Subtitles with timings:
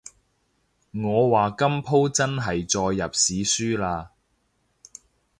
[0.93, 4.07] 我話今舖真係載入史書喇